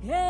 [0.00, 0.27] Hey,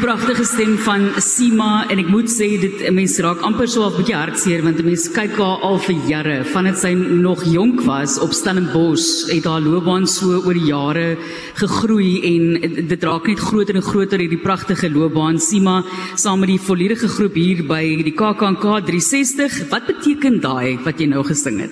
[0.00, 3.96] pragtige stem van Sima en ek moet sê dit 'n mens raak amper so half
[3.98, 8.18] bietjie hartseer want 'n mens kyk haar al vir jare vandat sy nog jonk was
[8.18, 11.18] op Stellenbosch het haar loopbaan so oor die jare
[11.54, 12.44] gegroei en
[12.88, 15.38] dit raak net groter en groter hierdie pragtige loopbaan.
[15.38, 15.84] Sima
[16.16, 21.06] saam met die volledige groep hier by die KAKNK 360 wat beteken daai wat jy
[21.06, 21.70] nou gesing het?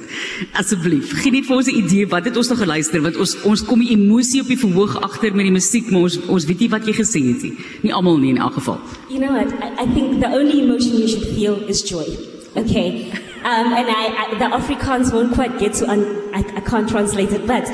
[0.52, 3.64] Asseblief gee net vir ons 'n idee wat het ons nog geluister want ons ons
[3.64, 6.68] kom die emosie op die verhoog agter met die musiek maar ons ons weet nie
[6.68, 7.56] wat jy gesing het nie.
[7.82, 8.38] Nie almal in
[9.08, 9.52] You know what?
[9.62, 12.06] I, I think the only emotion you should feel is joy.
[12.56, 13.10] Okay.
[13.10, 17.32] Um, and I, I, the Afrikaans won't quite get to, un, I, I can't translate
[17.32, 17.64] it, but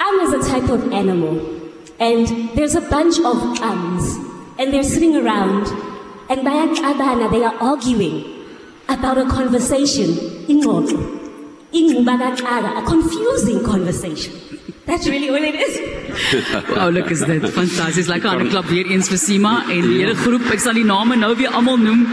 [0.00, 1.40] um is a type of animal.
[1.98, 4.16] And there's a bunch of ums,
[4.58, 5.66] and they're sitting around,
[6.30, 8.44] and by Abana, they are arguing
[8.88, 10.10] about a conversation.
[10.46, 10.96] Ingxoxo.
[11.72, 14.32] Ingxubakaxaka, A confusing conversation.
[14.88, 15.74] That's really all it is.
[16.82, 18.08] Oulik is dit fantasties.
[18.08, 20.48] Lekker aan die klap weer eens vir Sima en die hele groep.
[20.54, 22.06] Ek sal die name nou weer almal noem.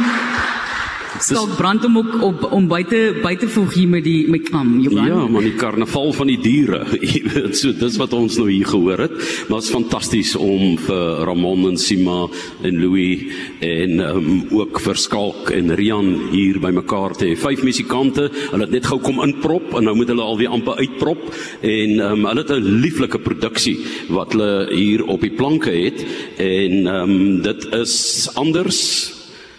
[1.23, 4.79] Skalk brand hom ook op om buite buite voeg hier met die met Kam.
[4.83, 5.07] Johan.
[5.07, 6.81] Ja, maar die karnaval van die diere.
[6.99, 9.15] Jy weet, so dis wat ons nou hier gehoor het.
[9.47, 12.25] Maar dit is fantasties om vir Ramon en Sima
[12.65, 13.25] en Louis
[13.63, 17.39] en um, ook vir Skalk en Rian hier bymekaar te hê.
[17.39, 21.23] Vyf musikante, hulle het net gou kom inprop en nou moet hulle alweer amper uitprop
[21.61, 23.77] en um, hulle het 'n lieflike produksie
[24.09, 26.05] wat hulle hier op die planke het
[26.37, 29.14] en um, dit is anders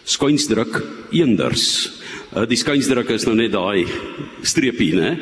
[0.07, 0.79] skuinsdruk
[1.11, 1.96] eenders.
[2.37, 3.87] Uh, die skuinsdruk is nou net daai
[4.45, 5.15] streepie, né?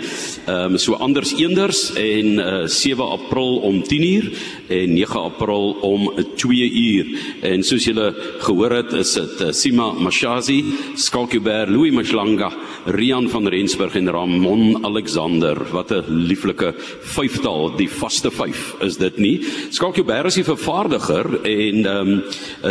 [0.51, 4.27] Ehm um, so anders eenders en uh, 7 April om 10uur
[4.75, 7.13] en 9 April om 2uur.
[7.47, 8.09] En soos julle
[8.43, 10.59] gehoor het, is dit uh, Sima Mashazi,
[10.99, 12.51] Skalkubert, Louis Mashlanga,
[12.91, 15.63] Rian van Rensburg en Ramon Alexander.
[15.71, 16.75] Wat 'n lieflike
[17.15, 19.37] vyftal, die vaste vyf is dit nie.
[19.71, 22.23] Skalkubert is die vervaardiger en ehm um,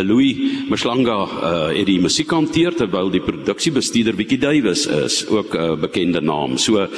[0.04, 5.58] Louis Mashlanga uh, het die musiek hanteer terwyl die produksiebestuurder Wiki Davies is ook 'n
[5.58, 6.58] uh, bekende naam.
[6.58, 6.88] So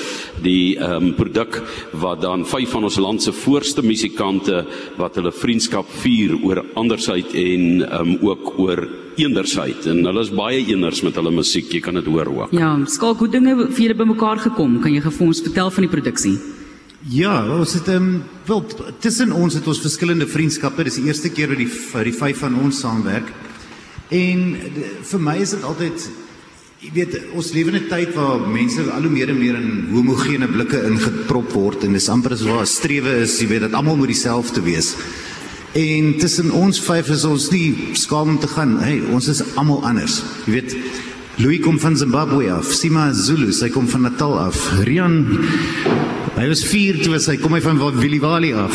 [0.42, 4.64] die ehm um, produk wat dan vyf van ons land se voorste musikante
[4.96, 10.30] wat hulle vriendskap vier oor andersheid en ehm um, ook oor eendersheid en hulle is
[10.30, 12.52] baie eeners met hulle musiek, jy kan dit hoor ook.
[12.52, 14.80] Ja, Skalk, hoe dinge vir julle bymekaar gekom?
[14.80, 16.38] Kan jy vir ons vertel van die produksie?
[17.10, 18.64] Ja, ons het ehm um, wel
[19.00, 20.84] tussen ons het ons verskillende vriendskappe.
[20.84, 23.28] Dis die eerste keer wat die vir die vyf van ons saamwerk.
[24.08, 26.10] En de, vir my is dit altyd
[26.86, 29.88] jy weet ons lewe in 'n tyd waar mense al hoe meer en meer in
[29.90, 33.74] homogene blikke ingeprop word en dis amper as waar 'n strewe is, jy weet dat
[33.74, 34.94] almal moet dieselfde wees.
[35.74, 38.78] En tussen ons vyf is ons nie skaam om te gaan.
[38.78, 40.22] Hey, ons is almal anders.
[40.46, 40.76] Jy weet
[41.36, 44.56] Louis kom van Zimbabwe af, Sima Zulu, sy kom van Natal af.
[44.88, 45.18] Rian
[46.36, 48.72] Hy was 4 toe hy kom hy van Williewalie af.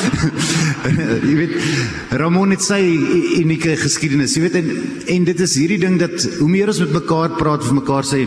[1.28, 1.56] jy weet
[2.16, 2.80] Ramon het sy
[3.40, 4.36] unieke geskiedenis.
[4.36, 4.70] Jy weet en,
[5.16, 8.24] en dit is hierdie ding dat hoe meer ons met mekaar praat vir mekaar sê,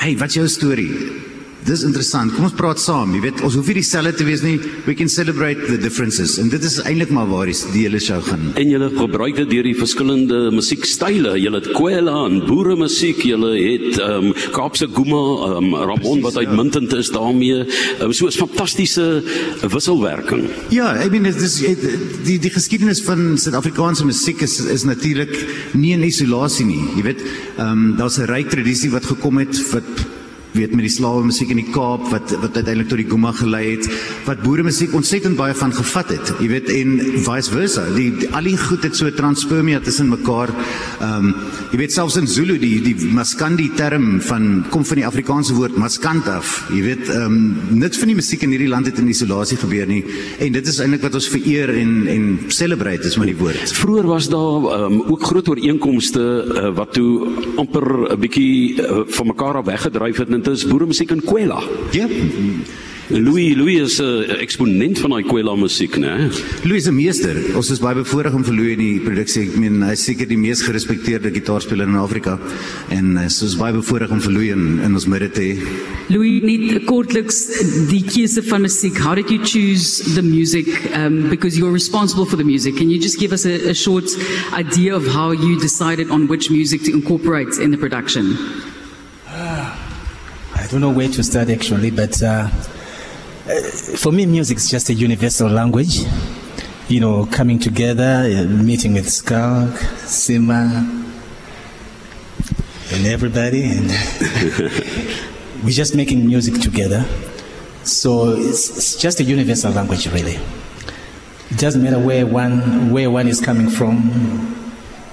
[0.00, 1.25] "Hey, wat is jou storie?"
[1.66, 2.30] Dis interessant.
[2.30, 3.10] Kom ons praat saam.
[3.16, 4.54] Jy weet, ons hoef nie dieselfde te wees nie.
[4.84, 6.36] We can celebrate the differences.
[6.38, 8.52] En dit is eintlik maar waar die die hele show gaan.
[8.60, 11.32] En julle gebruik dit deur die verskillende musiekstyle.
[11.42, 16.22] Julle het kwela en boere musiek, julle het ehm um, Kaapse Guma, ehm um, Ramon
[16.22, 17.64] wat uitmuntend is daarmee.
[17.98, 19.24] Um, so 'n fantastiese
[19.66, 20.46] wisselwerking.
[20.70, 21.58] Ja, ek meen dit is
[22.22, 25.34] die die geskiedenis van Suid-Afrikaanse musiek is is natuurlik
[25.74, 26.84] nie in isolasie nie.
[26.94, 27.26] Jy weet,
[27.58, 30.05] ehm um, daar's 'n ryk tradisie wat gekom het wat
[30.56, 33.64] weet met die slawe musiek in die Kaap wat wat uiteindelik tot die Guma gelei
[33.76, 33.88] het
[34.26, 36.96] wat boere musiek ontsettend baie van gevat het jy weet en
[37.26, 37.86] vice versa.
[37.96, 40.52] Die, die al die goed het so transpermia tussen mekaar
[41.00, 41.34] ehm um,
[41.72, 45.76] jy weet selfs in Zulu die die maskandi term van kom van die Afrikaanse woord
[45.80, 49.10] maskant af jy weet ehm um, niks van die musiek in hierdie land het in
[49.12, 50.02] isolasie gebeur nie
[50.40, 53.72] en dit is eintlik wat ons vereer en en celebrate is met die woord.
[53.78, 59.26] Vroeger was daar um, ook groot ooreenkomste uh, wat toe amper 'n bietjie uh, van
[59.26, 61.62] mekaar af weggedryf het en dit is boere musiek in Kwela.
[61.92, 62.08] ja
[63.08, 66.28] Louis Louis is 'n uh, eksponent van daai Kwela musiek, né?
[66.64, 67.36] Louis is 'n meester.
[67.54, 69.42] Ons is baie bevoorreg om vir Louis in die produksie.
[69.42, 72.36] Ek meen hy is seker die mees gerespekteerde gitaarspeler in Afrika
[72.90, 75.54] en ons is baie bevoorreg om vir Louis in, in ons midde te hê.
[76.08, 77.46] Louis, net kortliks
[77.90, 78.98] die keuse van musiek.
[78.98, 80.66] How did you choose the music?
[80.92, 82.76] Um, because you're responsible for the music.
[82.76, 84.10] Can you just give us a, a short
[84.52, 88.34] idea of how you decided on which music to incorporate in the production?
[90.66, 92.48] I don't know where to start actually, but uh,
[93.48, 93.60] uh,
[93.98, 96.00] for me, music is just a universal language.
[96.88, 99.70] You know, coming together, uh, meeting with Skulk,
[100.02, 100.82] Sima.
[102.92, 103.86] and everybody, and
[105.62, 107.04] we're just making music together.
[107.84, 110.34] So it's, it's just a universal language, really.
[111.50, 114.55] It doesn't matter where one where one is coming from,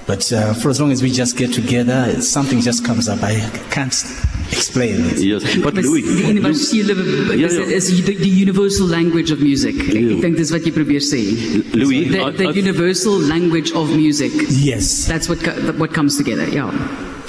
[0.06, 3.22] but uh, for as long as we just get together, something just comes up.
[3.22, 3.40] I
[3.70, 3.94] can't
[4.52, 5.18] explain it.
[5.18, 6.92] Yes, but Dis Louis, die universele
[7.40, 7.62] Ja, is ja.
[7.64, 9.74] is die, die universal language of music.
[9.80, 11.22] Ek, ek dink dis wat jy probeer sê.
[11.74, 14.32] Louis, the, the I- universal language of music.
[14.50, 15.40] Yes, That's what
[15.78, 16.46] what comes together.
[16.48, 16.70] Yeah.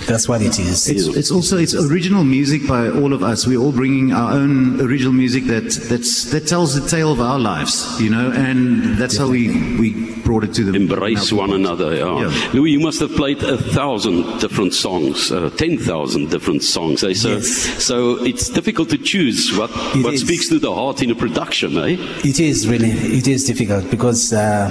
[0.07, 0.87] That's what it is.
[0.89, 3.45] It's, it's also it's original music by all of us.
[3.47, 7.39] We're all bringing our own original music that that's that tells the tale of our
[7.39, 9.49] lives, you know, and that's how we
[9.79, 10.75] we brought it to them.
[10.75, 11.95] embrace one another.
[11.95, 12.19] Yeah.
[12.29, 12.51] Yeah.
[12.53, 17.03] Louis, you must have played a thousand different songs, uh, ten thousand different songs.
[17.03, 17.13] Eh?
[17.13, 17.47] So, Yes.
[17.83, 20.21] so it's difficult to choose what It what is.
[20.21, 21.97] speaks to the heart in a production, eh?
[22.23, 24.69] It is really, it is difficult because, uh,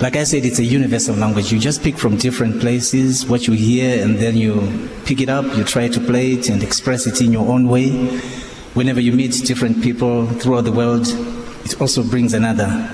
[0.00, 1.52] like I said, it's a universal language.
[1.52, 5.44] You just pick from different places what you hear and then you pick it up,
[5.56, 7.90] you try to play it and express it in your own way.
[8.74, 11.06] Whenever you meet different people throughout the world,
[11.64, 12.90] it also brings another,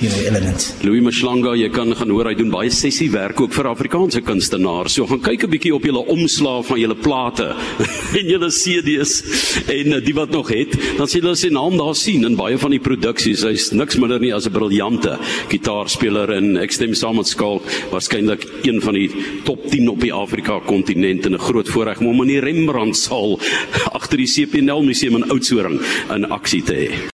[0.00, 0.76] you know, element.
[0.84, 4.94] Louis Mashlanga, jy kan gaan hoor hy doen baie sessiewerk ook vir Afrikaanse kunstenaars.
[4.94, 7.48] So gaan kyk 'n bietjie op julle omslae van julle plate
[8.18, 9.22] en julle CD's
[9.66, 12.58] en eh, die wat nog het, dan sien hulle sy naam daar sien in baie
[12.58, 13.42] van die produksies.
[13.42, 15.18] Hy's niks minder nie as 'n briljante
[15.50, 19.10] gitaarspeler en ek stem saam met Skalk, waarskynlik een van die
[19.44, 22.96] top 10 op die Afrika kontinent en 'n groot voorreg om hom in die Rembrandt
[22.96, 23.38] saal
[23.98, 25.80] agter die CPNL museum in Oudtshoorn
[26.14, 27.08] in aksie te hê.